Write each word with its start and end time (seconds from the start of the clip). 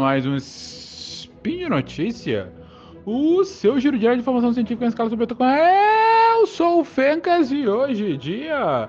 mais 0.00 0.26
um 0.26 0.36
Spin 0.36 1.68
Notícia. 1.68 2.52
O 3.04 3.42
seu 3.44 3.80
giro 3.80 3.98
diário 3.98 4.18
de 4.18 4.22
informação 4.22 4.52
científica 4.52 4.84
em 4.84 4.88
escala 4.88 5.10
subatômica. 5.10 5.44
Eu 6.34 6.46
sou 6.46 6.80
o 6.80 6.84
Fencas 6.84 7.50
e 7.50 7.66
hoje, 7.66 8.16
dia 8.16 8.88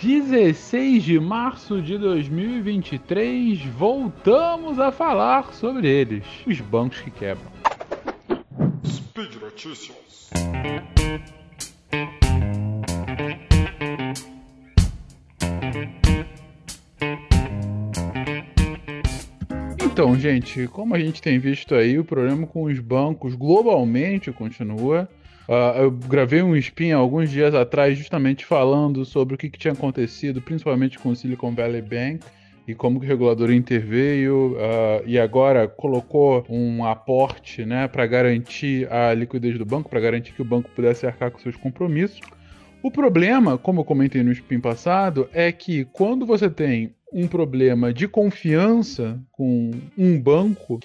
16 0.00 1.02
de 1.02 1.20
março 1.20 1.80
de 1.80 1.96
2023, 1.98 3.64
voltamos 3.66 4.78
a 4.78 4.90
falar 4.90 5.52
sobre 5.54 5.88
eles, 5.88 6.24
os 6.46 6.60
bancos 6.60 7.00
que 7.00 7.10
quebram. 7.10 7.50
Speed 8.84 9.36
Notícias. 9.40 10.30
Então, 19.92 20.18
gente, 20.18 20.66
como 20.68 20.94
a 20.94 20.98
gente 20.98 21.20
tem 21.20 21.38
visto 21.38 21.74
aí, 21.74 21.98
o 21.98 22.04
problema 22.04 22.46
com 22.46 22.62
os 22.62 22.78
bancos 22.78 23.34
globalmente 23.34 24.32
continua. 24.32 25.06
Uh, 25.46 25.82
eu 25.82 25.90
gravei 25.90 26.40
um 26.40 26.56
spin 26.56 26.92
alguns 26.92 27.30
dias 27.30 27.54
atrás 27.54 27.98
justamente 27.98 28.46
falando 28.46 29.04
sobre 29.04 29.34
o 29.34 29.38
que, 29.38 29.50
que, 29.50 29.58
tinha 29.58 29.74
acontecido, 29.74 30.40
principalmente 30.40 30.98
com 30.98 31.10
o 31.10 31.14
Silicon 31.14 31.54
Valley 31.54 31.82
Bank 31.82 32.20
e 32.66 32.74
como 32.74 32.98
o 32.98 33.02
regulador 33.02 33.52
interveio 33.52 34.56
uh, 34.56 35.02
e 35.04 35.18
agora 35.18 35.68
colocou 35.68 36.42
um 36.48 36.86
aporte 36.86 37.66
né, 37.66 37.86
para 37.86 38.06
garantir 38.06 38.90
a 38.90 39.12
liquidez 39.12 39.58
do 39.58 39.66
banco, 39.66 39.90
para 39.90 40.00
garantir 40.00 40.32
que 40.32 40.40
o 40.40 40.44
banco 40.44 40.70
pudesse 40.70 41.06
arcar 41.06 41.30
com 41.30 41.38
seus 41.38 41.56
compromissos. 41.56 42.18
O 42.82 42.90
problema, 42.90 43.58
como 43.58 43.80
eu 43.82 43.84
comentei 43.84 44.22
no 44.22 44.32
spin 44.32 44.58
passado, 44.58 45.28
é 45.34 45.52
que 45.52 45.84
quando 45.84 46.24
você 46.24 46.48
tem 46.48 46.94
um 47.12 47.26
problema 47.26 47.92
de 47.92 48.08
confiança 48.08 49.20
com 49.30 49.70
um 49.96 50.20
banco, 50.20 50.80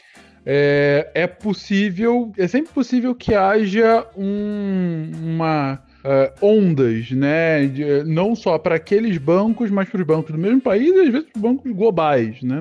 é, 0.46 1.10
é 1.14 1.28
possível, 1.28 2.32
é 2.38 2.48
sempre 2.48 2.74
possível 2.74 3.14
que 3.14 3.34
haja 3.34 4.06
um, 4.16 5.12
uma 5.24 5.82
uh, 6.04 6.46
ondas, 6.46 7.12
né? 7.12 7.66
De, 7.66 8.04
não 8.04 8.36
só 8.36 8.58
para 8.58 8.76
aqueles 8.76 9.18
bancos, 9.18 9.70
mas 9.70 9.90
para 9.90 10.00
os 10.00 10.08
bancos 10.08 10.32
do 10.32 10.38
mesmo 10.38 10.62
país 10.62 10.96
e 10.96 11.00
às 11.00 11.10
vezes 11.10 11.28
para 11.32 11.42
bancos 11.42 11.72
globais, 11.72 12.42
né? 12.42 12.60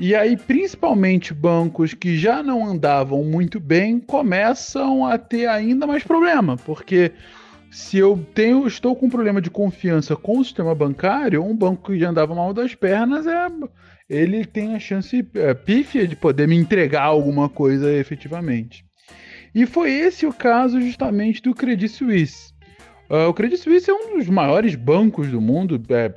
E 0.00 0.14
aí, 0.14 0.36
principalmente 0.36 1.34
bancos 1.34 1.92
que 1.92 2.16
já 2.16 2.40
não 2.40 2.64
andavam 2.64 3.24
muito 3.24 3.58
bem 3.58 3.98
começam 3.98 5.04
a 5.04 5.18
ter 5.18 5.48
ainda 5.48 5.88
mais 5.88 6.04
problema, 6.04 6.56
porque 6.56 7.10
se 7.70 7.98
eu 7.98 8.18
tenho, 8.34 8.66
estou 8.66 8.96
com 8.96 9.06
um 9.06 9.10
problema 9.10 9.40
de 9.40 9.50
confiança 9.50 10.16
com 10.16 10.38
o 10.38 10.44
sistema 10.44 10.74
bancário, 10.74 11.44
um 11.44 11.56
banco 11.56 11.92
que 11.92 11.98
já 11.98 12.10
andava 12.10 12.34
mal 12.34 12.54
das 12.54 12.74
pernas, 12.74 13.26
é, 13.26 13.48
ele 14.08 14.44
tem 14.44 14.74
a 14.74 14.78
chance 14.78 15.26
é, 15.34 15.54
pífia 15.54 16.06
de 16.06 16.16
poder 16.16 16.48
me 16.48 16.56
entregar 16.56 17.02
alguma 17.02 17.48
coisa 17.48 17.92
efetivamente. 17.92 18.84
E 19.54 19.66
foi 19.66 19.90
esse 19.90 20.26
o 20.26 20.32
caso 20.32 20.80
justamente 20.80 21.42
do 21.42 21.54
Credit 21.54 21.88
Suisse. 21.88 22.52
Uh, 23.10 23.28
o 23.28 23.34
Credit 23.34 23.58
Suisse 23.58 23.90
é 23.90 23.94
um 23.94 24.18
dos 24.18 24.28
maiores 24.28 24.74
bancos 24.74 25.28
do 25.28 25.40
mundo, 25.40 25.80
é, 25.88 26.10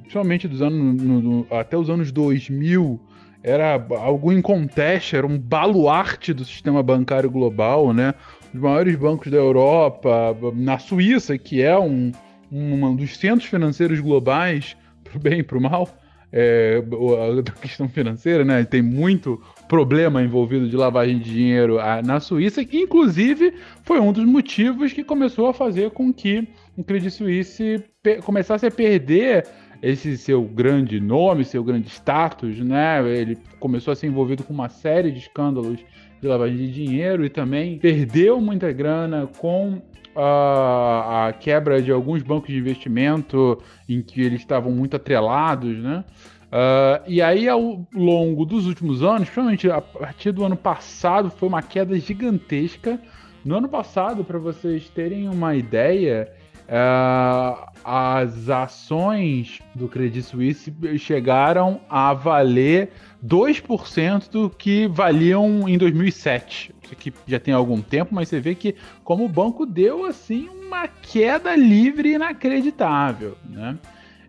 principalmente 0.00 0.46
dos 0.46 0.60
anos, 0.60 1.02
no, 1.02 1.20
no, 1.20 1.46
até 1.50 1.78
os 1.78 1.88
anos 1.88 2.12
2000, 2.12 3.00
era 3.42 3.74
algo 3.98 4.32
inconteste, 4.32 5.16
era 5.16 5.26
um 5.26 5.38
baluarte 5.38 6.34
do 6.34 6.44
sistema 6.44 6.82
bancário 6.82 7.30
global, 7.30 7.92
né? 7.94 8.12
Os 8.54 8.60
maiores 8.60 8.96
bancos 8.96 9.30
da 9.30 9.36
Europa, 9.36 10.36
na 10.54 10.78
Suíça, 10.78 11.36
que 11.36 11.62
é 11.62 11.78
um, 11.78 12.12
um 12.50 12.94
dos 12.94 13.16
centros 13.16 13.48
financeiros 13.48 14.00
globais, 14.00 14.76
pro 15.04 15.18
bem 15.18 15.40
e 15.40 15.42
pro 15.42 15.60
mal, 15.60 15.88
é, 16.32 16.82
a 16.82 17.52
questão 17.60 17.88
financeira, 17.88 18.44
né? 18.44 18.64
Tem 18.64 18.82
muito 18.82 19.40
problema 19.68 20.22
envolvido 20.22 20.68
de 20.68 20.76
lavagem 20.76 21.18
de 21.18 21.30
dinheiro 21.30 21.78
na 22.04 22.20
Suíça, 22.20 22.64
que 22.64 22.78
inclusive 22.78 23.54
foi 23.82 24.00
um 24.00 24.12
dos 24.12 24.24
motivos 24.24 24.92
que 24.92 25.04
começou 25.04 25.48
a 25.48 25.54
fazer 25.54 25.90
com 25.90 26.12
que 26.12 26.46
o 26.76 26.84
Credit 26.84 27.10
Suisse 27.10 27.82
começasse 28.24 28.66
a 28.66 28.70
perder 28.70 29.46
esse 29.82 30.16
seu 30.16 30.42
grande 30.42 31.00
nome, 31.00 31.44
seu 31.44 31.62
grande 31.62 31.88
status, 31.88 32.58
né? 32.60 33.06
Ele 33.08 33.38
começou 33.60 33.92
a 33.92 33.96
ser 33.96 34.06
envolvido 34.06 34.42
com 34.42 34.52
uma 34.52 34.68
série 34.68 35.10
de 35.10 35.18
escândalos 35.18 35.80
de 36.20 36.28
lavagem 36.28 36.56
de 36.56 36.72
dinheiro 36.72 37.24
e 37.24 37.30
também 37.30 37.78
perdeu 37.78 38.40
muita 38.40 38.72
grana 38.72 39.28
com 39.38 39.82
a, 40.14 41.28
a 41.28 41.32
quebra 41.32 41.80
de 41.80 41.92
alguns 41.92 42.22
bancos 42.22 42.48
de 42.48 42.58
investimento 42.58 43.62
em 43.88 44.00
que 44.00 44.22
eles 44.22 44.40
estavam 44.40 44.72
muito 44.72 44.96
atrelados, 44.96 45.76
né? 45.78 46.04
Uh, 46.46 47.02
e 47.06 47.20
aí, 47.20 47.48
ao 47.48 47.86
longo 47.92 48.46
dos 48.46 48.66
últimos 48.66 49.02
anos, 49.02 49.28
principalmente 49.28 49.70
a 49.70 49.80
partir 49.80 50.32
do 50.32 50.44
ano 50.44 50.56
passado, 50.56 51.28
foi 51.30 51.48
uma 51.48 51.60
queda 51.60 51.98
gigantesca. 51.98 53.00
No 53.44 53.56
ano 53.56 53.68
passado, 53.68 54.24
para 54.24 54.38
vocês 54.38 54.88
terem 54.88 55.28
uma 55.28 55.54
ideia, 55.54 56.32
uh, 56.66 57.66
as 57.84 58.48
ações 58.48 59.60
do 59.74 59.88
Credit 59.88 60.22
Suisse 60.22 60.74
chegaram 60.98 61.80
a 61.88 62.12
valer 62.12 62.90
2% 63.24 64.30
do 64.30 64.50
que 64.50 64.86
valiam 64.86 65.68
em 65.68 65.78
2007. 65.78 66.74
Isso 66.82 66.92
aqui 66.92 67.12
já 67.26 67.38
tem 67.38 67.54
algum 67.54 67.80
tempo, 67.80 68.14
mas 68.14 68.28
você 68.28 68.40
vê 68.40 68.54
que 68.54 68.74
como 69.02 69.24
o 69.24 69.28
banco 69.28 69.64
deu 69.64 70.04
assim 70.04 70.48
uma 70.48 70.86
queda 70.88 71.54
livre 71.56 72.12
inacreditável, 72.12 73.36
né? 73.48 73.76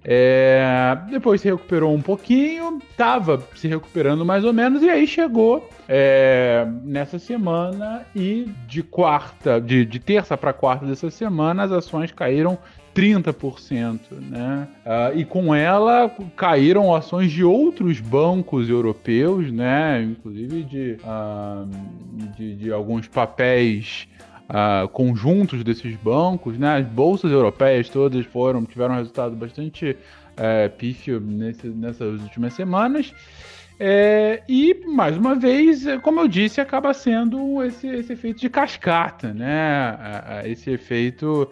É, 0.04 0.98
depois 1.10 1.42
se 1.42 1.50
recuperou 1.50 1.94
um 1.94 2.02
pouquinho, 2.02 2.80
estava 2.90 3.44
se 3.56 3.68
recuperando 3.68 4.26
mais 4.26 4.44
ou 4.44 4.54
menos, 4.54 4.82
e 4.82 4.90
aí 4.90 5.06
chegou 5.06 5.70
é, 5.88 6.68
nessa 6.84 7.20
semana 7.20 8.06
e 8.16 8.50
de 8.68 8.84
quarta, 8.84 9.60
de, 9.60 9.86
de 9.86 10.00
terça 10.00 10.38
para 10.38 10.54
quarta 10.54 10.86
dessa 10.86 11.10
semana, 11.10 11.64
as 11.64 11.72
ações 11.72 12.12
caíram 12.12 12.58
30%, 12.98 14.00
né? 14.20 14.68
Uh, 14.84 15.20
e 15.20 15.24
com 15.24 15.54
ela 15.54 16.10
caíram 16.36 16.96
ações 16.96 17.32
de 17.32 17.44
outros 17.44 18.00
bancos 18.00 18.68
europeus, 18.70 19.52
né? 19.52 20.02
Inclusive 20.02 20.64
de, 20.64 20.98
uh, 21.04 21.70
de, 22.36 22.56
de, 22.56 22.72
alguns 22.72 23.08
papéis 23.08 24.08
uh, 24.50 24.88
conjuntos 24.90 25.64
desses 25.64 25.96
bancos, 25.96 26.58
né? 26.58 26.78
As 26.78 26.86
bolsas 26.86 27.32
europeias 27.32 27.90
todas 27.90 28.26
foram 28.26 28.66
tiveram 28.66 28.96
um 28.96 28.98
resultado 28.98 29.36
bastante 29.36 29.92
uh, 29.92 30.70
pífio 30.78 31.20
nesse, 31.20 31.68
nessas 31.68 32.22
últimas 32.22 32.54
semanas. 32.54 33.14
É, 33.80 34.42
e, 34.50 34.74
mais 34.88 35.16
uma 35.16 35.36
vez, 35.36 35.86
como 36.02 36.20
eu 36.20 36.28
disse, 36.28 36.60
acaba 36.60 36.96
sendo 36.96 37.64
esse, 37.64 37.88
esse 37.88 38.14
efeito 38.14 38.42
de 38.42 38.50
cascata, 38.50 39.32
né? 39.32 39.96
Esse 40.46 40.72
efeito 40.72 41.48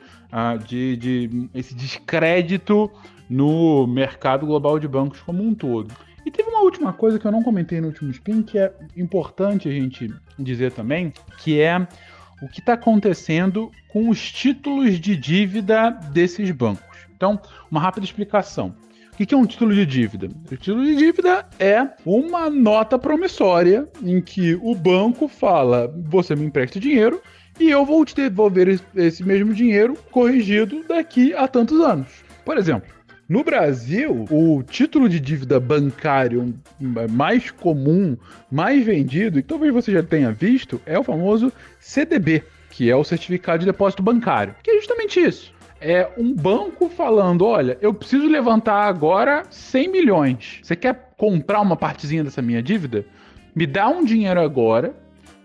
de, 0.66 0.98
de 0.98 1.50
esse 1.54 1.76
descrédito 1.76 2.90
no 3.30 3.86
mercado 3.86 4.44
global 4.48 4.80
de 4.80 4.88
bancos 4.88 5.22
como 5.22 5.44
um 5.44 5.54
todo. 5.54 5.94
E 6.26 6.32
teve 6.32 6.50
uma 6.50 6.62
última 6.62 6.92
coisa 6.92 7.20
que 7.20 7.28
eu 7.28 7.32
não 7.32 7.44
comentei 7.44 7.80
no 7.80 7.88
último 7.88 8.10
spin, 8.10 8.42
que 8.42 8.58
é 8.58 8.74
importante 8.98 9.70
a 9.70 9.72
gente 9.72 10.12
dizer 10.40 10.72
também, 10.72 11.14
que 11.38 11.62
é 11.62 11.88
o 12.42 12.48
que 12.48 12.60
está 12.60 12.74
acontecendo 12.74 13.72
com 13.90 14.10
os 14.10 14.32
títulos 14.32 15.00
de 15.00 15.16
dívida 15.16 15.92
desses 16.12 16.52
bancos. 16.52 16.98
Então, 17.16 17.40
uma 17.72 17.80
rápida 17.80 18.06
explicação. 18.06 18.76
O 19.14 19.18
que 19.18 19.34
é 19.34 19.38
um 19.38 19.46
título 19.46 19.74
de 19.74 19.86
dívida? 19.86 20.28
O 20.28 20.58
título 20.58 20.84
de 20.84 20.96
dívida 20.96 21.48
é 21.58 21.88
uma 22.06 22.50
nota 22.50 23.00
promissória 23.00 23.88
em 24.04 24.22
que 24.22 24.56
o 24.56 24.76
banco 24.76 25.30
fala: 25.30 25.88
você 26.10 26.36
me 26.36 26.46
empresta 26.46 26.82
dinheiro 26.82 27.22
e 27.58 27.70
eu 27.70 27.86
vou 27.86 28.04
te 28.04 28.14
devolver 28.14 28.82
esse 28.94 29.24
mesmo 29.24 29.54
dinheiro 29.54 29.98
corrigido 30.12 30.84
daqui 30.86 31.34
a 31.34 31.48
tantos 31.48 31.80
anos. 31.80 32.26
Por 32.44 32.58
exemplo, 32.58 32.94
no 33.28 33.44
Brasil, 33.44 34.26
o 34.30 34.64
título 34.64 35.10
de 35.10 35.20
dívida 35.20 35.60
bancário 35.60 36.54
mais 37.10 37.52
comum, 37.52 38.16
mais 38.52 38.86
vendido, 38.86 39.40
e 39.40 39.44
talvez 39.44 39.74
você 39.74 39.92
já 39.92 40.04
tenha 40.04 40.32
visto, 40.32 40.80
é 40.86 40.98
o 40.98 41.04
famoso 41.04 41.52
CDB, 41.80 42.44
que 42.70 42.90
é 42.90 42.96
o 42.96 43.04
Certificado 43.04 43.60
de 43.60 43.66
Depósito 43.66 44.04
Bancário, 44.04 44.56
que 44.62 44.72
é 44.72 44.76
justamente 44.76 45.20
isso 45.20 45.56
é 45.86 46.10
um 46.18 46.34
banco 46.34 46.90
falando: 46.90 47.46
olha, 47.46 47.78
eu 47.80 47.94
preciso 47.94 48.28
levantar 48.28 48.86
agora 48.86 49.44
100 49.50 49.92
milhões. 49.92 50.60
Você 50.64 50.76
quer 50.76 51.12
comprar 51.16 51.62
uma 51.62 51.76
partezinha 51.76 52.24
dessa 52.24 52.42
minha 52.42 52.62
dívida? 52.62 53.06
Me 53.56 53.68
dá 53.68 53.88
um 53.88 54.04
dinheiro 54.04 54.42
agora, 54.42 54.96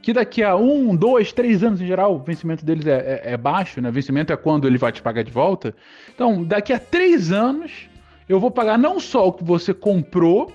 que 0.03 0.13
daqui 0.13 0.43
a 0.43 0.57
um, 0.57 0.95
dois, 0.97 1.33
três 1.33 1.63
anos 1.63 1.81
em 1.81 1.87
geral, 1.87 2.15
o 2.15 2.19
vencimento 2.19 2.65
deles 2.65 2.87
é, 2.87 3.23
é, 3.25 3.33
é 3.33 3.37
baixo, 3.37 3.81
né? 3.81 3.91
Vencimento 3.91 4.33
é 4.33 4.37
quando 4.37 4.67
ele 4.67 4.79
vai 4.79 4.93
te 4.93 5.03
pagar 5.03 5.23
de 5.23 5.31
volta. 5.31 5.75
Então, 6.15 6.43
daqui 6.43 6.73
a 6.73 6.79
três 6.79 7.31
anos, 7.31 7.89
eu 8.29 8.41
vou 8.41 8.51
pagar 8.51 8.79
não 8.79 8.99
só 8.99 9.29
o 9.29 9.33
que 9.33 9.45
você 9.45 9.75
comprou, 9.75 10.53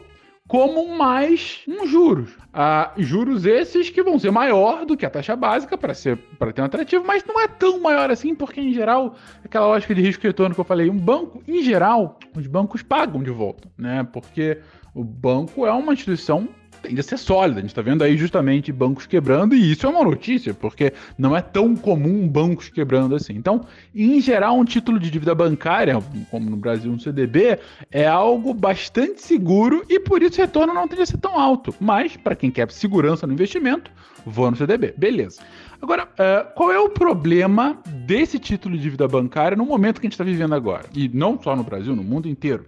como 0.47 0.95
mais 0.95 1.61
um 1.67 1.87
juros. 1.87 2.37
Ah, 2.53 2.91
juros 2.97 3.45
esses 3.45 3.89
que 3.89 4.03
vão 4.03 4.19
ser 4.19 4.31
maior 4.31 4.85
do 4.85 4.95
que 4.95 5.05
a 5.05 5.09
taxa 5.09 5.35
básica 5.35 5.77
para 5.77 5.93
ser 5.93 6.17
para 6.37 6.53
ter 6.53 6.61
um 6.61 6.65
atrativo, 6.65 7.03
mas 7.05 7.25
não 7.25 7.39
é 7.41 7.47
tão 7.47 7.79
maior 7.79 8.11
assim, 8.11 8.35
porque 8.35 8.61
em 8.61 8.71
geral, 8.71 9.15
aquela 9.43 9.67
lógica 9.67 9.95
de 9.95 10.01
risco 10.01 10.25
e 10.25 10.27
retorno 10.27 10.53
que 10.53 10.61
eu 10.61 10.65
falei, 10.65 10.89
um 10.89 10.97
banco, 10.97 11.43
em 11.47 11.63
geral, 11.63 12.19
os 12.35 12.45
bancos 12.45 12.83
pagam 12.83 13.23
de 13.23 13.31
volta, 13.31 13.67
né? 13.77 14.07
Porque 14.13 14.59
o 14.93 15.03
banco 15.03 15.65
é 15.65 15.71
uma 15.71 15.93
instituição 15.93 16.47
tende 16.85 16.99
a 16.99 17.03
ser 17.03 17.17
sólida. 17.17 17.59
A 17.59 17.61
gente 17.61 17.71
está 17.71 17.81
vendo 17.81 18.03
aí 18.03 18.15
justamente 18.15 18.71
bancos 18.71 19.05
quebrando, 19.05 19.55
e 19.55 19.71
isso 19.71 19.85
é 19.85 19.89
uma 19.89 20.03
notícia, 20.03 20.53
porque 20.53 20.93
não 21.17 21.35
é 21.35 21.41
tão 21.41 21.75
comum 21.75 22.27
bancos 22.27 22.69
quebrando 22.69 23.15
assim. 23.15 23.33
Então, 23.33 23.65
em 23.93 24.21
geral, 24.21 24.57
um 24.57 24.65
título 24.65 24.99
de 24.99 25.09
dívida 25.09 25.33
bancária, 25.33 25.97
como 26.29 26.49
no 26.49 26.57
Brasil 26.57 26.91
um 26.91 26.99
CDB, 26.99 27.59
é 27.91 28.07
algo 28.07 28.53
bastante 28.53 29.21
seguro 29.21 29.83
e 29.89 29.99
por 29.99 30.21
isso 30.21 30.39
o 30.39 30.41
retorno 30.41 30.73
não 30.73 30.87
tende 30.87 31.01
a 31.01 31.05
ser 31.05 31.17
tão 31.17 31.39
alto. 31.39 31.73
Mas, 31.79 32.15
para 32.15 32.35
quem 32.35 32.51
quer 32.51 32.71
segurança 32.71 33.25
no 33.25 33.33
investimento, 33.33 33.91
vou 34.25 34.49
no 34.49 34.57
CDB. 34.57 34.93
Beleza. 34.97 35.41
Agora, 35.81 36.03
uh, 36.05 36.53
qual 36.55 36.71
é 36.71 36.79
o 36.79 36.89
problema 36.89 37.77
desse 38.05 38.39
título 38.39 38.75
de 38.75 38.83
dívida 38.83 39.07
bancária 39.07 39.57
no 39.57 39.65
momento 39.65 39.99
que 39.99 40.05
a 40.05 40.07
gente 40.07 40.13
está 40.13 40.23
vivendo 40.23 40.53
agora? 40.53 40.85
E 40.93 41.09
não 41.09 41.41
só 41.41 41.55
no 41.55 41.63
Brasil, 41.63 41.95
no 41.95 42.03
mundo 42.03 42.27
inteiro. 42.27 42.65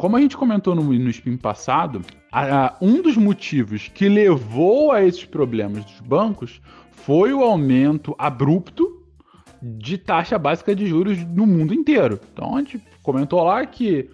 Como 0.00 0.16
a 0.16 0.20
gente 0.22 0.34
comentou 0.34 0.74
no, 0.74 0.82
no 0.82 1.10
spin 1.10 1.36
passado, 1.36 2.00
a, 2.32 2.74
um 2.80 3.02
dos 3.02 3.18
motivos 3.18 3.90
que 3.92 4.08
levou 4.08 4.92
a 4.92 5.04
esses 5.04 5.26
problemas 5.26 5.84
dos 5.84 6.00
bancos 6.00 6.58
foi 6.90 7.34
o 7.34 7.42
aumento 7.42 8.14
abrupto 8.18 9.04
de 9.60 9.98
taxa 9.98 10.38
básica 10.38 10.74
de 10.74 10.86
juros 10.86 11.22
no 11.22 11.46
mundo 11.46 11.74
inteiro. 11.74 12.18
Então 12.32 12.56
a 12.56 12.60
gente 12.60 12.80
comentou 13.02 13.44
lá 13.44 13.66
que 13.66 14.08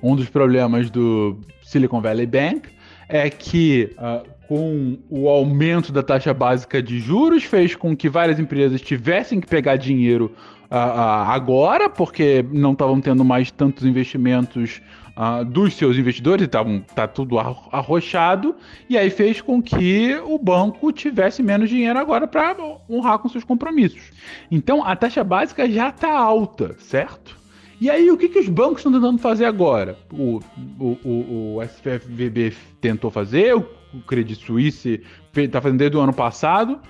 um 0.00 0.14
dos 0.14 0.28
problemas 0.28 0.88
do 0.88 1.40
Silicon 1.64 2.00
Valley 2.00 2.24
Bank 2.26 2.68
é 3.08 3.28
que 3.28 3.90
uh, 3.98 4.24
com 4.46 5.00
o 5.10 5.28
aumento 5.28 5.90
da 5.90 6.02
taxa 6.04 6.32
básica 6.32 6.80
de 6.80 7.00
juros 7.00 7.42
fez 7.42 7.74
com 7.74 7.96
que 7.96 8.08
várias 8.08 8.38
empresas 8.38 8.80
tivessem 8.80 9.40
que 9.40 9.48
pegar 9.48 9.74
dinheiro 9.78 10.32
uh, 10.70 10.74
uh, 10.74 11.28
agora, 11.28 11.90
porque 11.90 12.44
não 12.52 12.72
estavam 12.72 13.00
tendo 13.00 13.24
mais 13.24 13.50
tantos 13.50 13.84
investimentos 13.84 14.80
uh, 15.18 15.44
dos 15.44 15.74
seus 15.74 15.96
investidores, 15.96 16.44
estavam 16.44 16.80
tá 16.94 17.08
tudo 17.08 17.38
arrochado, 17.38 18.54
e 18.88 18.96
aí 18.96 19.10
fez 19.10 19.40
com 19.40 19.60
que 19.60 20.16
o 20.24 20.38
banco 20.38 20.92
tivesse 20.92 21.42
menos 21.42 21.68
dinheiro 21.68 21.98
agora 21.98 22.28
para 22.28 22.56
honrar 22.88 23.18
com 23.18 23.28
seus 23.28 23.42
compromissos. 23.42 24.12
Então 24.50 24.84
a 24.84 24.94
taxa 24.94 25.24
básica 25.24 25.68
já 25.68 25.88
está 25.88 26.16
alta, 26.16 26.76
certo? 26.78 27.36
E 27.80 27.88
aí, 27.88 28.10
o 28.10 28.16
que, 28.16 28.28
que 28.28 28.40
os 28.40 28.48
bancos 28.48 28.78
estão 28.78 28.92
tentando 28.92 29.18
fazer 29.18 29.44
agora? 29.44 29.96
O, 30.12 30.40
o, 30.80 30.98
o, 31.04 31.56
o 31.58 31.62
SFVB 31.62 32.52
tentou 32.80 33.08
fazer, 33.08 33.54
o 33.54 34.00
Credit 34.04 34.44
Suisse 34.44 35.00
está 35.36 35.60
fazendo 35.60 35.78
desde 35.78 35.96
o 35.96 36.00
ano 36.00 36.12
passado. 36.12 36.80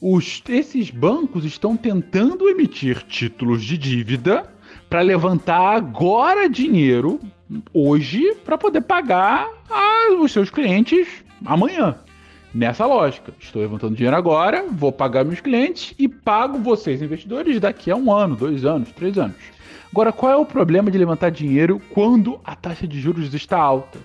Os, 0.00 0.44
esses 0.48 0.88
bancos 0.88 1.44
estão 1.44 1.76
tentando 1.76 2.48
emitir 2.48 3.02
títulos 3.02 3.64
de 3.64 3.76
dívida 3.76 4.48
para 4.88 5.00
levantar 5.00 5.74
agora 5.74 6.48
dinheiro 6.48 7.18
hoje 7.72 8.34
para 8.44 8.58
poder 8.58 8.82
pagar 8.82 9.48
a, 9.70 10.12
os 10.20 10.32
seus 10.32 10.50
clientes 10.50 11.08
amanhã. 11.44 11.96
Nessa 12.54 12.86
lógica, 12.86 13.34
estou 13.38 13.60
levantando 13.60 13.94
dinheiro 13.94 14.16
agora, 14.16 14.64
vou 14.70 14.90
pagar 14.90 15.24
meus 15.24 15.40
clientes 15.40 15.94
e 15.98 16.08
pago 16.08 16.58
vocês, 16.58 17.02
investidores, 17.02 17.60
daqui 17.60 17.90
a 17.90 17.96
um 17.96 18.10
ano, 18.12 18.34
dois 18.34 18.64
anos, 18.64 18.90
três 18.92 19.18
anos. 19.18 19.36
Agora, 19.92 20.12
qual 20.12 20.32
é 20.32 20.36
o 20.36 20.46
problema 20.46 20.90
de 20.90 20.98
levantar 20.98 21.30
dinheiro 21.30 21.80
quando 21.92 22.40
a 22.44 22.56
taxa 22.56 22.86
de 22.86 23.00
juros 23.00 23.32
está 23.34 23.58
alta? 23.58 23.98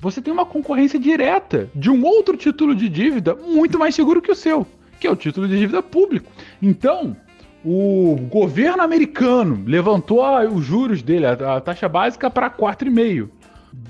Você 0.00 0.20
tem 0.20 0.32
uma 0.32 0.44
concorrência 0.44 0.98
direta 0.98 1.70
de 1.74 1.90
um 1.90 2.04
outro 2.04 2.36
título 2.36 2.74
de 2.74 2.88
dívida 2.88 3.36
muito 3.36 3.78
mais 3.78 3.94
seguro 3.94 4.20
que 4.20 4.32
o 4.32 4.34
seu, 4.34 4.66
que 4.98 5.06
é 5.06 5.10
o 5.10 5.16
título 5.16 5.46
de 5.46 5.56
dívida 5.56 5.80
público. 5.80 6.28
Então, 6.60 7.16
o 7.64 8.16
governo 8.30 8.82
americano 8.82 9.62
levantou 9.66 10.24
os 10.48 10.64
juros 10.64 11.02
dele, 11.02 11.26
a, 11.26 11.56
a 11.56 11.60
taxa 11.60 11.88
básica, 11.88 12.30
para 12.30 12.50
4,5. 12.50 13.28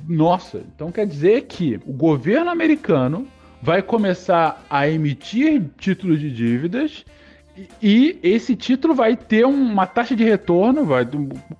Nossa, 0.08 0.62
então 0.74 0.92
quer 0.92 1.06
dizer 1.06 1.42
que 1.42 1.80
o 1.86 1.92
governo 1.92 2.50
americano 2.50 3.26
vai 3.62 3.80
começar 3.80 4.64
a 4.68 4.88
emitir 4.88 5.62
títulos 5.78 6.20
de 6.20 6.30
dívidas 6.30 7.04
e 7.82 8.18
esse 8.22 8.56
título 8.56 8.94
vai 8.94 9.16
ter 9.16 9.44
uma 9.44 9.86
taxa 9.86 10.16
de 10.16 10.24
retorno 10.24 10.84
vai, 10.84 11.06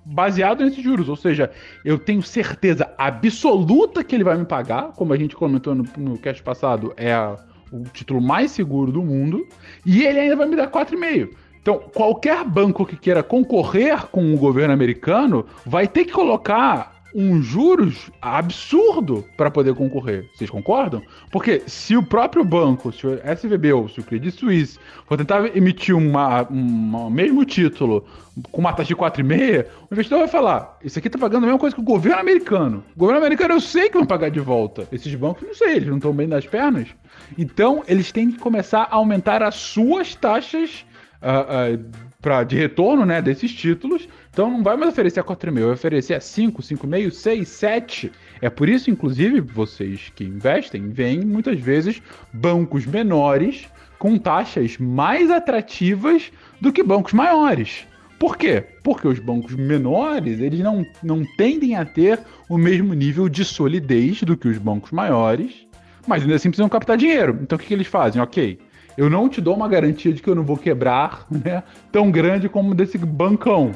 baseado 0.03 0.63
nesses 0.63 0.83
juros. 0.83 1.07
Ou 1.07 1.15
seja, 1.15 1.51
eu 1.85 1.97
tenho 1.97 2.21
certeza 2.21 2.91
absoluta 2.97 4.03
que 4.03 4.15
ele 4.15 4.23
vai 4.23 4.37
me 4.37 4.45
pagar, 4.45 4.91
como 4.93 5.13
a 5.13 5.17
gente 5.17 5.35
comentou 5.35 5.75
no, 5.75 5.85
no 5.97 6.17
cast 6.17 6.41
passado, 6.41 6.93
é 6.97 7.13
a, 7.13 7.37
o 7.71 7.83
título 7.85 8.21
mais 8.21 8.51
seguro 8.51 8.91
do 8.91 9.03
mundo, 9.03 9.47
e 9.85 10.03
ele 10.03 10.19
ainda 10.19 10.35
vai 10.35 10.47
me 10.47 10.55
dar 10.55 10.69
4,5. 10.69 11.29
Então, 11.63 11.79
qualquer 11.93 12.43
banco 12.43 12.85
que 12.85 12.97
queira 12.97 13.23
concorrer 13.23 14.07
com 14.07 14.33
o 14.33 14.37
governo 14.37 14.73
americano 14.73 15.45
vai 15.65 15.87
ter 15.87 16.03
que 16.03 16.11
colocar 16.11 16.93
um 17.15 17.41
juros 17.41 18.11
absurdo 18.21 19.25
para 19.37 19.49
poder 19.49 19.73
concorrer. 19.73 20.29
Vocês 20.35 20.49
concordam? 20.49 21.01
Porque 21.31 21.61
se 21.65 21.95
o 21.95 22.03
próprio 22.03 22.43
banco, 22.43 22.91
se 22.91 23.07
o 23.07 23.13
SVB 23.13 23.71
ou 23.71 23.87
se 23.87 24.01
o 24.01 24.03
Credit 24.03 24.37
Suisse 24.37 24.77
for 25.05 25.17
tentar 25.17 25.55
emitir 25.55 25.95
uma, 25.95 26.45
um 26.51 27.09
mesmo 27.09 27.45
título 27.45 28.05
com 28.51 28.59
uma 28.59 28.73
taxa 28.73 28.89
de 28.89 28.95
4,5, 28.97 29.65
o 29.89 29.93
investidor 29.93 30.19
vai 30.19 30.27
falar: 30.27 30.77
Isso 30.83 30.99
aqui 30.99 31.09
tá 31.09 31.17
pagando 31.17 31.43
a 31.43 31.47
mesma 31.47 31.59
coisa 31.59 31.73
que 31.73 31.81
o 31.81 31.85
governo 31.85 32.19
americano. 32.19 32.83
O 32.93 32.99
governo 32.99 33.21
americano 33.21 33.53
eu 33.53 33.61
sei 33.61 33.89
que 33.89 33.97
vai 33.97 34.07
pagar 34.07 34.29
de 34.29 34.41
volta. 34.41 34.85
Esses 34.91 35.15
bancos, 35.15 35.47
não 35.47 35.55
sei, 35.55 35.77
eles 35.77 35.87
não 35.87 35.95
estão 35.97 36.11
bem 36.11 36.27
nas 36.27 36.45
pernas. 36.45 36.89
Então, 37.37 37.83
eles 37.87 38.11
têm 38.11 38.31
que 38.31 38.39
começar 38.39 38.87
a 38.91 38.95
aumentar 38.95 39.41
as 39.41 39.55
suas 39.55 40.13
taxas 40.13 40.83
uh, 41.23 41.75
uh, 41.75 42.13
pra, 42.21 42.43
de 42.43 42.55
retorno 42.55 43.05
né, 43.05 43.21
desses 43.21 43.51
títulos. 43.53 44.07
Então 44.31 44.49
não 44.49 44.63
vai 44.63 44.75
mais 44.75 44.91
oferecer 44.91 45.19
a 45.19 45.23
4,5, 45.23 45.53
vai 45.53 45.71
oferecer 45.71 46.13
a 46.13 46.19
5, 46.19 46.61
5,5, 46.61 47.11
6, 47.11 47.47
7. 47.47 48.11
É 48.41 48.49
por 48.49 48.67
isso, 48.69 48.89
inclusive, 48.89 49.41
vocês 49.41 50.11
que 50.15 50.23
investem, 50.23 50.89
veem 50.89 51.21
muitas 51.21 51.59
vezes 51.59 52.01
bancos 52.33 52.85
menores 52.85 53.67
com 53.99 54.17
taxas 54.17 54.77
mais 54.77 55.31
atrativas 55.31 56.31
do 56.59 56.73
que 56.73 56.83
bancos 56.83 57.13
maiores. 57.13 57.87
Por 58.19 58.37
quê? 58.37 58.63
Porque 58.83 59.07
os 59.07 59.19
bancos 59.19 59.53
menores, 59.53 60.39
eles 60.39 60.59
não, 60.59 60.85
não 61.03 61.25
tendem 61.37 61.75
a 61.75 61.85
ter 61.85 62.19
o 62.49 62.57
mesmo 62.57 62.93
nível 62.93 63.27
de 63.27 63.43
solidez 63.43 64.23
do 64.23 64.37
que 64.37 64.47
os 64.47 64.57
bancos 64.57 64.91
maiores, 64.91 65.67
mas 66.07 66.21
ainda 66.21 66.35
assim 66.35 66.49
precisam 66.49 66.69
captar 66.69 66.97
dinheiro. 66.97 67.37
Então 67.41 67.57
o 67.57 67.59
que, 67.59 67.67
que 67.67 67.73
eles 67.73 67.87
fazem? 67.87 68.21
Ok, 68.21 68.59
eu 68.97 69.09
não 69.09 69.27
te 69.27 69.41
dou 69.41 69.55
uma 69.55 69.67
garantia 69.67 70.13
de 70.13 70.21
que 70.21 70.29
eu 70.29 70.35
não 70.35 70.43
vou 70.43 70.57
quebrar, 70.57 71.25
né? 71.29 71.63
Tão 71.91 72.11
grande 72.11 72.49
como 72.49 72.73
desse 72.75 72.97
bancão. 72.97 73.71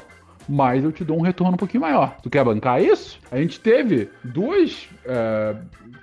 Mas 0.47 0.83
eu 0.83 0.91
te 0.91 1.03
dou 1.03 1.17
um 1.17 1.21
retorno 1.21 1.53
um 1.53 1.57
pouquinho 1.57 1.81
maior. 1.81 2.17
Tu 2.24 2.29
quer 2.29 2.43
bancar 2.43 2.81
isso? 2.81 3.19
A 3.29 3.38
gente 3.38 3.59
teve 3.59 4.09
duas, 4.24 4.88
é, 5.05 5.55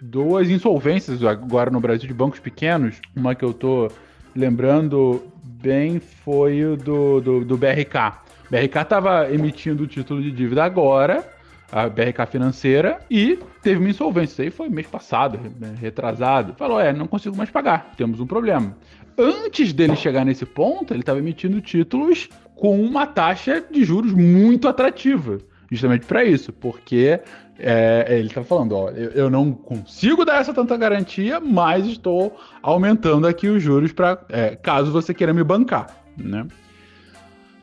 duas 0.02 0.50
insolvências 0.50 1.24
agora 1.24 1.70
no 1.70 1.80
Brasil 1.80 2.06
de 2.06 2.12
bancos 2.12 2.40
pequenos. 2.40 3.00
Uma 3.16 3.34
que 3.34 3.44
eu 3.44 3.54
tô 3.54 3.90
lembrando 4.36 5.22
bem 5.42 5.98
foi 5.98 6.62
o 6.62 6.76
do, 6.76 7.20
do, 7.20 7.44
do 7.44 7.56
BRK. 7.56 8.18
O 8.46 8.50
BRK 8.50 8.80
estava 8.82 9.32
emitindo 9.32 9.84
o 9.84 9.86
título 9.86 10.20
de 10.22 10.30
dívida 10.30 10.62
agora, 10.62 11.26
a 11.74 11.88
BRK 11.88 12.26
financeira, 12.30 13.00
e 13.10 13.38
teve 13.60 13.80
uma 13.80 13.90
insolvência. 13.90 14.34
Isso 14.34 14.42
aí 14.42 14.50
foi 14.50 14.68
mês 14.68 14.86
passado, 14.86 15.40
retrasado. 15.80 16.54
Falou: 16.54 16.80
é, 16.80 16.92
não 16.92 17.06
consigo 17.06 17.36
mais 17.36 17.50
pagar, 17.50 17.92
temos 17.96 18.20
um 18.20 18.26
problema 18.26 18.74
antes 19.18 19.72
dele 19.72 19.96
chegar 19.96 20.24
nesse 20.24 20.44
ponto, 20.44 20.92
ele 20.92 21.00
estava 21.00 21.18
emitindo 21.18 21.60
títulos 21.60 22.28
com 22.54 22.80
uma 22.80 23.06
taxa 23.06 23.64
de 23.70 23.84
juros 23.84 24.12
muito 24.12 24.68
atrativa. 24.68 25.38
Justamente 25.70 26.06
para 26.06 26.24
isso, 26.24 26.52
porque 26.52 27.20
é, 27.58 28.06
ele 28.10 28.28
está 28.28 28.44
falando, 28.44 28.72
ó, 28.76 28.90
eu, 28.90 29.10
eu, 29.10 29.30
não 29.30 29.52
consigo 29.52 30.24
dar 30.24 30.40
essa 30.40 30.52
tanta 30.52 30.76
garantia, 30.76 31.40
mas 31.40 31.86
estou 31.86 32.36
aumentando 32.62 33.26
aqui 33.26 33.48
os 33.48 33.62
juros 33.62 33.92
para 33.92 34.20
é, 34.28 34.56
caso 34.56 34.92
você 34.92 35.14
queira 35.14 35.32
me 35.32 35.42
bancar, 35.42 35.86
né? 36.16 36.46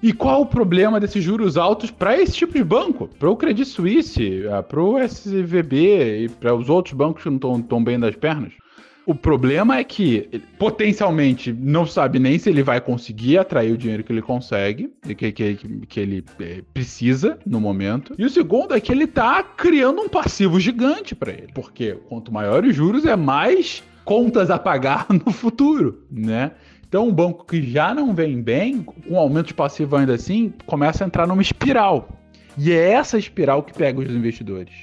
E 0.01 0.11
qual 0.11 0.41
o 0.41 0.45
problema 0.45 0.99
desses 0.99 1.23
juros 1.23 1.57
altos 1.57 1.91
para 1.91 2.19
esse 2.19 2.33
tipo 2.33 2.53
de 2.53 2.63
banco? 2.63 3.07
Para 3.19 3.29
o 3.29 3.35
Credit 3.35 3.67
Suisse, 3.67 4.43
para 4.67 4.81
o 4.81 4.97
SVB 4.97 6.25
e 6.25 6.29
para 6.29 6.55
os 6.55 6.69
outros 6.69 6.93
bancos 6.95 7.23
que 7.23 7.29
não 7.29 7.59
estão 7.59 7.83
bem 7.83 7.99
das 7.99 8.15
pernas? 8.15 8.53
O 9.05 9.15
problema 9.15 9.77
é 9.77 9.83
que 9.83 10.29
potencialmente 10.57 11.51
não 11.51 11.85
sabe 11.85 12.19
nem 12.19 12.37
se 12.37 12.49
ele 12.49 12.61
vai 12.61 12.79
conseguir 12.79 13.37
atrair 13.37 13.71
o 13.71 13.77
dinheiro 13.77 14.03
que 14.03 14.11
ele 14.11 14.21
consegue, 14.21 14.91
que, 15.17 15.31
que, 15.31 15.55
que 15.87 15.99
ele 15.99 16.23
é, 16.39 16.61
precisa 16.73 17.39
no 17.45 17.59
momento. 17.59 18.13
E 18.17 18.23
o 18.23 18.29
segundo 18.29 18.75
é 18.75 18.79
que 18.79 18.91
ele 18.91 19.07
tá 19.07 19.43
criando 19.43 20.01
um 20.01 20.09
passivo 20.09 20.59
gigante 20.59 21.15
para 21.15 21.31
ele. 21.31 21.49
Porque 21.53 21.97
quanto 22.07 22.31
maiores 22.31 22.71
os 22.71 22.75
juros, 22.75 23.05
é 23.05 23.15
mais 23.15 23.83
contas 24.05 24.49
a 24.49 24.59
pagar 24.59 25.07
no 25.25 25.31
futuro, 25.31 26.03
né? 26.09 26.51
Então, 26.91 27.07
um 27.07 27.13
banco 27.13 27.45
que 27.45 27.63
já 27.63 27.93
não 27.93 28.13
vem 28.13 28.41
bem, 28.41 28.83
com 28.83 29.17
aumento 29.17 29.47
de 29.47 29.53
passivo 29.53 29.95
ainda 29.95 30.13
assim, 30.13 30.53
começa 30.65 31.05
a 31.05 31.07
entrar 31.07 31.25
numa 31.25 31.41
espiral. 31.41 32.09
E 32.57 32.73
é 32.73 32.91
essa 32.91 33.17
espiral 33.17 33.63
que 33.63 33.73
pega 33.73 34.01
os 34.01 34.11
investidores. 34.13 34.73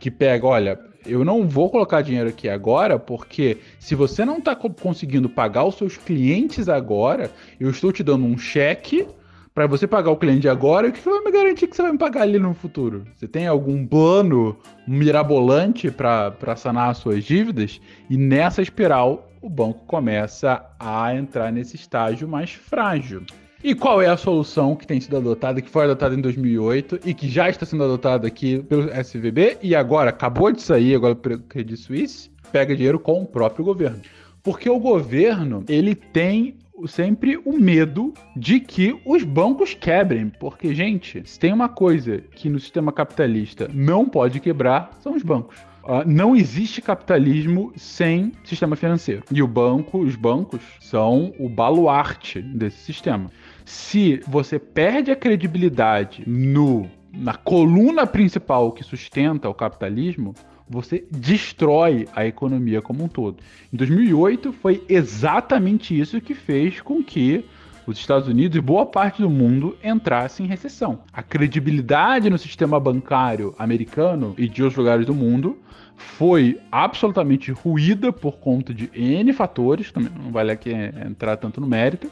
Que 0.00 0.10
pega, 0.10 0.46
olha, 0.46 0.80
eu 1.04 1.26
não 1.26 1.46
vou 1.46 1.68
colocar 1.68 2.00
dinheiro 2.00 2.30
aqui 2.30 2.48
agora, 2.48 2.98
porque 2.98 3.58
se 3.78 3.94
você 3.94 4.24
não 4.24 4.38
está 4.38 4.56
conseguindo 4.56 5.28
pagar 5.28 5.64
os 5.64 5.74
seus 5.74 5.98
clientes 5.98 6.70
agora, 6.70 7.30
eu 7.60 7.68
estou 7.68 7.92
te 7.92 8.02
dando 8.02 8.24
um 8.24 8.38
cheque 8.38 9.06
para 9.54 9.66
você 9.66 9.86
pagar 9.86 10.10
o 10.10 10.16
cliente 10.16 10.48
agora, 10.48 10.88
o 10.88 10.92
que 10.92 11.06
vai 11.06 11.20
me 11.20 11.30
garantir 11.30 11.66
que 11.66 11.76
você 11.76 11.82
vai 11.82 11.92
me 11.92 11.98
pagar 11.98 12.22
ali 12.22 12.38
no 12.38 12.54
futuro? 12.54 13.04
Você 13.14 13.28
tem 13.28 13.46
algum 13.46 13.86
plano 13.86 14.56
mirabolante 14.86 15.90
para 15.90 16.56
sanar 16.56 16.88
as 16.88 16.96
suas 16.96 17.24
dívidas? 17.24 17.78
E 18.08 18.16
nessa 18.16 18.62
espiral, 18.62 19.27
o 19.40 19.48
banco 19.48 19.84
começa 19.86 20.64
a 20.78 21.14
entrar 21.14 21.52
nesse 21.52 21.76
estágio 21.76 22.28
mais 22.28 22.52
frágil. 22.52 23.22
E 23.62 23.74
qual 23.74 24.00
é 24.00 24.06
a 24.06 24.16
solução 24.16 24.76
que 24.76 24.86
tem 24.86 25.00
sido 25.00 25.16
adotada, 25.16 25.60
que 25.60 25.68
foi 25.68 25.84
adotada 25.84 26.14
em 26.14 26.20
2008 26.20 27.00
e 27.04 27.12
que 27.12 27.28
já 27.28 27.48
está 27.48 27.66
sendo 27.66 27.82
adotada 27.82 28.26
aqui 28.26 28.62
pelo 28.62 28.88
SVB 28.88 29.58
e 29.60 29.74
agora 29.74 30.10
acabou 30.10 30.52
de 30.52 30.62
sair 30.62 30.94
agora 30.94 31.16
pelo 31.16 31.40
Credit 31.40 31.76
Suisse? 31.76 32.30
Pega 32.52 32.76
dinheiro 32.76 33.00
com 33.00 33.20
o 33.22 33.26
próprio 33.26 33.64
governo. 33.64 34.00
Porque 34.44 34.70
o 34.70 34.78
governo, 34.78 35.64
ele 35.68 35.96
tem 35.96 36.56
sempre 36.86 37.36
o 37.44 37.58
medo 37.58 38.14
de 38.36 38.60
que 38.60 38.96
os 39.04 39.24
bancos 39.24 39.74
quebrem. 39.74 40.28
Porque, 40.28 40.72
gente, 40.72 41.28
se 41.28 41.38
tem 41.38 41.52
uma 41.52 41.68
coisa 41.68 42.18
que 42.18 42.48
no 42.48 42.60
sistema 42.60 42.92
capitalista 42.92 43.68
não 43.74 44.08
pode 44.08 44.38
quebrar, 44.38 44.96
são 45.00 45.14
os 45.14 45.22
bancos. 45.22 45.56
Uh, 45.88 46.06
não 46.06 46.36
existe 46.36 46.82
capitalismo 46.82 47.72
sem 47.74 48.32
sistema 48.44 48.76
financeiro. 48.76 49.24
E 49.32 49.42
o 49.42 49.48
banco, 49.48 50.00
os 50.00 50.14
bancos, 50.16 50.60
são 50.80 51.32
o 51.38 51.48
baluarte 51.48 52.42
desse 52.42 52.84
sistema. 52.84 53.30
Se 53.64 54.20
você 54.28 54.58
perde 54.58 55.10
a 55.10 55.16
credibilidade 55.16 56.24
no, 56.26 56.86
na 57.10 57.32
coluna 57.32 58.06
principal 58.06 58.70
que 58.72 58.84
sustenta 58.84 59.48
o 59.48 59.54
capitalismo, 59.54 60.34
você 60.68 61.06
destrói 61.10 62.06
a 62.14 62.26
economia 62.26 62.82
como 62.82 63.04
um 63.04 63.08
todo. 63.08 63.38
Em 63.72 63.76
2008 63.78 64.52
foi 64.52 64.84
exatamente 64.90 65.98
isso 65.98 66.20
que 66.20 66.34
fez 66.34 66.82
com 66.82 67.02
que 67.02 67.46
os 67.90 67.98
Estados 67.98 68.28
Unidos 68.28 68.56
e 68.56 68.60
boa 68.60 68.84
parte 68.84 69.22
do 69.22 69.30
mundo 69.30 69.76
entrassem 69.82 70.44
em 70.44 70.48
recessão. 70.48 71.00
A 71.12 71.22
credibilidade 71.22 72.28
no 72.28 72.36
sistema 72.36 72.78
bancário 72.78 73.54
americano 73.58 74.34
e 74.36 74.46
de 74.46 74.62
outros 74.62 74.76
lugares 74.76 75.06
do 75.06 75.14
mundo 75.14 75.58
foi 75.96 76.60
absolutamente 76.70 77.50
ruída 77.50 78.12
por 78.12 78.38
conta 78.38 78.74
de 78.74 78.90
N 78.94 79.32
fatores, 79.32 79.90
também 79.90 80.12
não 80.22 80.30
vale 80.30 80.52
aqui 80.52 80.70
entrar 80.70 81.36
tanto 81.38 81.60
no 81.60 81.66
mérito. 81.66 82.10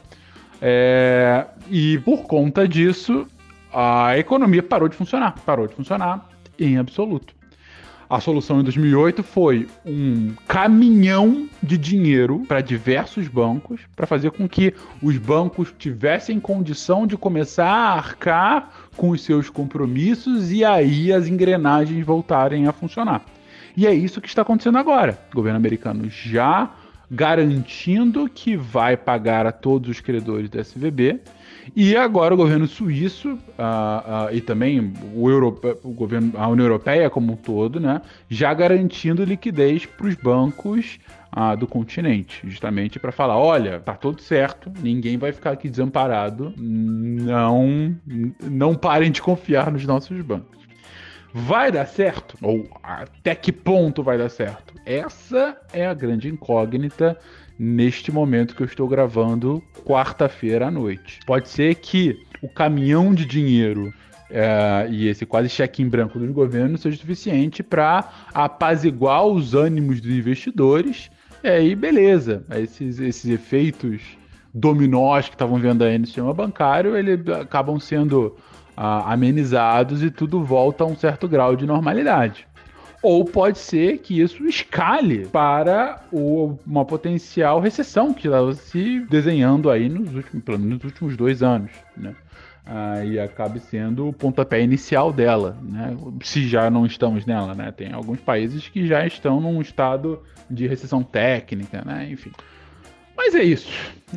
É, 0.59 1.45
e 1.69 1.99
por 1.99 2.23
conta 2.23 2.67
disso, 2.67 3.27
a 3.71 4.17
economia 4.17 4.63
parou 4.63 4.89
de 4.89 4.95
funcionar. 4.95 5.35
Parou 5.45 5.67
de 5.67 5.75
funcionar 5.75 6.27
em 6.59 6.77
absoluto. 6.77 7.36
A 8.09 8.21
solução 8.21 8.61
em 8.61 8.63
2008 8.63 9.21
foi 9.21 9.67
um 9.85 10.33
caminhão 10.47 11.49
de 11.61 11.77
dinheiro 11.77 12.41
para 12.47 12.61
diversos 12.61 13.27
bancos, 13.27 13.81
para 13.97 14.07
fazer 14.07 14.31
com 14.31 14.47
que 14.47 14.73
os 15.03 15.17
bancos 15.17 15.73
tivessem 15.77 16.39
condição 16.39 17.05
de 17.05 17.17
começar 17.17 17.67
a 17.67 17.95
arcar 17.95 18.71
com 18.95 19.09
os 19.09 19.21
seus 19.21 19.49
compromissos 19.49 20.53
e 20.53 20.63
aí 20.63 21.11
as 21.11 21.27
engrenagens 21.27 22.05
voltarem 22.05 22.65
a 22.65 22.71
funcionar. 22.71 23.25
E 23.75 23.85
é 23.85 23.93
isso 23.93 24.21
que 24.21 24.29
está 24.29 24.41
acontecendo 24.41 24.77
agora. 24.77 25.19
O 25.33 25.35
governo 25.35 25.57
americano 25.57 26.09
já 26.09 26.71
garantindo 27.09 28.29
que 28.29 28.57
vai 28.57 28.97
pagar 28.97 29.45
a 29.45 29.51
todos 29.51 29.89
os 29.89 29.99
credores 30.01 30.49
da 30.49 30.61
SVB 30.61 31.21
e 31.75 31.95
agora 31.95 32.33
o 32.33 32.37
governo 32.37 32.67
suíço 32.67 33.33
uh, 33.33 33.37
uh, 33.37 34.33
e 34.33 34.41
também 34.41 34.93
o, 35.13 35.27
o 35.83 35.91
governo, 35.91 36.33
a 36.35 36.47
União 36.47 36.65
Europeia 36.65 37.09
como 37.09 37.33
um 37.33 37.35
todo, 37.35 37.79
né, 37.79 38.01
já 38.29 38.53
garantindo 38.53 39.23
liquidez 39.23 39.85
para 39.85 40.07
os 40.07 40.15
bancos 40.15 40.99
uh, 41.35 41.57
do 41.57 41.67
continente, 41.67 42.41
justamente 42.45 42.99
para 42.99 43.11
falar, 43.11 43.37
olha, 43.37 43.79
tá 43.79 43.93
tudo 43.93 44.21
certo, 44.21 44.71
ninguém 44.81 45.17
vai 45.17 45.31
ficar 45.31 45.51
aqui 45.51 45.69
desamparado, 45.69 46.53
não, 46.57 47.95
não 48.43 48.75
parem 48.75 49.11
de 49.11 49.21
confiar 49.21 49.71
nos 49.71 49.85
nossos 49.85 50.19
bancos. 50.21 50.66
Vai 51.33 51.71
dar 51.71 51.85
certo? 51.85 52.37
Ou 52.41 52.67
até 52.81 53.35
que 53.35 53.51
ponto 53.51 54.01
vai 54.01 54.17
dar 54.17 54.29
certo? 54.29 54.73
Essa 54.85 55.57
é 55.73 55.85
a 55.85 55.93
grande 55.93 56.27
incógnita 56.29 57.17
neste 57.59 58.11
momento 58.11 58.55
que 58.55 58.61
eu 58.61 58.67
estou 58.67 58.87
gravando, 58.87 59.63
quarta-feira 59.85 60.67
à 60.67 60.71
noite. 60.71 61.19
Pode 61.25 61.49
ser 61.49 61.75
que 61.75 62.17
o 62.41 62.47
caminhão 62.47 63.13
de 63.13 63.25
dinheiro 63.25 63.93
é, 64.29 64.87
e 64.89 65.07
esse 65.07 65.25
quase 65.25 65.49
cheque 65.49 65.81
em 65.81 65.87
branco 65.87 66.19
dos 66.19 66.29
governos 66.31 66.81
seja 66.81 66.97
suficiente 66.97 67.63
para 67.63 68.09
apaziguar 68.33 69.25
os 69.25 69.53
ânimos 69.53 70.01
dos 70.01 70.11
investidores. 70.11 71.09
E 71.43 71.47
aí, 71.47 71.75
beleza. 71.75 72.43
Esses, 72.51 72.99
esses 72.99 73.29
efeitos 73.29 74.01
dominós 74.53 75.29
que 75.29 75.35
estavam 75.35 75.57
vendo 75.57 75.83
aí 75.83 75.97
no 75.97 76.05
sistema 76.05 76.33
bancário, 76.33 76.97
eles 76.97 77.27
acabam 77.29 77.79
sendo 77.79 78.35
amenizados 78.77 80.03
e 80.03 80.11
tudo 80.11 80.43
volta 80.43 80.83
a 80.83 80.87
um 80.87 80.95
certo 80.95 81.27
grau 81.27 81.55
de 81.55 81.65
normalidade. 81.65 82.47
Ou 83.01 83.25
pode 83.25 83.59
ser 83.59 83.99
que 83.99 84.21
isso 84.21 84.45
escale 84.45 85.27
para 85.27 86.01
o, 86.11 86.57
uma 86.65 86.83
potencial 86.85 87.59
recessão 87.59 88.13
que 88.13 88.27
está 88.27 88.53
se 88.53 88.99
desenhando 89.09 89.69
aí 89.69 89.87
nos 89.87 90.13
últimos, 90.13 90.43
pelo 90.43 90.59
menos 90.59 90.75
nos 90.75 90.83
últimos 90.85 91.17
dois 91.17 91.43
anos, 91.43 91.71
né? 91.95 92.15
Ah, 92.65 93.05
e 93.05 93.17
acabe 93.17 93.61
sendo 93.61 94.09
o 94.09 94.13
pontapé 94.13 94.61
inicial 94.61 95.13
dela, 95.13 95.57
né? 95.61 95.95
Se 96.21 96.45
já 96.47 96.69
não 96.69 96.85
estamos 96.85 97.25
nela, 97.25 97.55
né? 97.55 97.71
Tem 97.71 97.93
alguns 97.93 98.19
países 98.19 98.67
que 98.67 98.85
já 98.85 99.05
estão 99.05 99.39
num 99.39 99.61
estado 99.61 100.21
de 100.49 100.67
recessão 100.67 101.01
técnica, 101.01 101.81
né? 101.85 102.09
Enfim. 102.11 102.31
Mas 103.17 103.33
é 103.33 103.43
isso. 103.43 103.67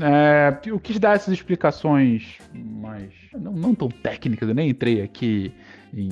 É, 0.00 0.57
eu 0.66 0.78
quis 0.78 0.99
dar 0.99 1.16
essas 1.16 1.33
explicações 1.33 2.37
mais. 2.54 3.11
Não, 3.33 3.52
não 3.52 3.75
tão 3.75 3.88
técnicas, 3.88 4.49
eu 4.49 4.54
nem 4.54 4.69
entrei 4.69 5.02
aqui 5.02 5.52
em 5.92 6.09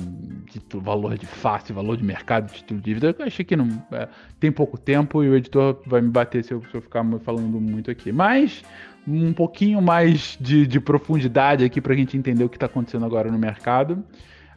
título, 0.47 0.83
valor 0.83 1.17
de 1.17 1.25
face, 1.25 1.71
valor 1.71 1.95
de 1.95 2.03
mercado, 2.03 2.51
título 2.51 2.81
de 2.81 2.85
dívida. 2.85 3.15
Eu 3.17 3.25
achei 3.25 3.45
que 3.45 3.55
não 3.55 3.67
é, 3.91 4.07
tem 4.39 4.51
pouco 4.51 4.77
tempo 4.77 5.23
e 5.23 5.29
o 5.29 5.35
editor 5.35 5.81
vai 5.85 6.01
me 6.01 6.09
bater 6.09 6.43
se 6.43 6.53
eu, 6.53 6.61
se 6.69 6.75
eu 6.75 6.81
ficar 6.81 7.05
falando 7.23 7.61
muito 7.61 7.89
aqui. 7.89 8.11
Mas 8.11 8.63
um 9.07 9.31
pouquinho 9.33 9.81
mais 9.81 10.37
de, 10.41 10.67
de 10.67 10.79
profundidade 10.79 11.63
aqui 11.63 11.79
para 11.79 11.93
a 11.93 11.95
gente 11.95 12.17
entender 12.17 12.43
o 12.43 12.49
que 12.49 12.57
está 12.57 12.65
acontecendo 12.65 13.05
agora 13.05 13.31
no 13.31 13.39
mercado. 13.39 14.03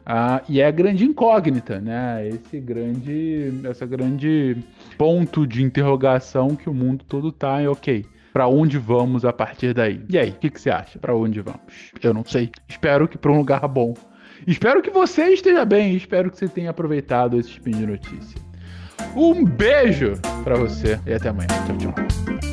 Uh, 0.01 0.43
e 0.49 0.59
é 0.59 0.67
a 0.67 0.71
grande 0.71 1.05
incógnita, 1.05 1.79
né? 1.79 2.27
Esse 2.27 2.59
grande, 2.59 3.53
essa 3.63 3.85
grande 3.85 4.57
ponto 4.97 5.47
de 5.47 5.63
interrogação 5.63 6.57
que 6.57 6.69
o 6.69 6.73
mundo 6.73 7.05
todo 7.07 7.31
tá. 7.31 7.63
E 7.63 7.67
ok, 7.67 8.05
para 8.33 8.47
onde 8.47 8.79
vamos 8.79 9.23
a 9.23 9.31
partir 9.31 9.73
daí? 9.73 10.03
E 10.09 10.17
aí, 10.17 10.31
o 10.31 10.33
que, 10.33 10.49
que 10.49 10.59
você 10.59 10.71
acha? 10.71 10.97
Para 10.97 11.15
onde 11.15 11.39
vamos? 11.39 11.61
Eu 12.01 12.13
não 12.13 12.25
sei. 12.25 12.51
Espero 12.67 13.07
que 13.07 13.17
para 13.17 13.31
um 13.31 13.37
lugar 13.37 13.65
bom. 13.67 13.93
Espero 14.47 14.81
que 14.81 14.89
você 14.89 15.29
esteja 15.29 15.63
bem. 15.63 15.95
Espero 15.95 16.31
que 16.31 16.37
você 16.37 16.47
tenha 16.47 16.71
aproveitado 16.71 17.39
esse 17.39 17.51
spin 17.51 17.71
de 17.71 17.85
notícia. 17.85 18.41
Um 19.15 19.45
beijo 19.45 20.13
para 20.43 20.55
você 20.55 20.99
e 21.05 21.13
até 21.13 21.29
amanhã. 21.29 21.47
Tchau, 21.67 21.77
tchau. 21.77 22.52